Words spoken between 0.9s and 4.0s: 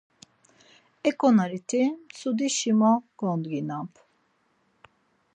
Ek̆onariti mtsudişi mo gondginap.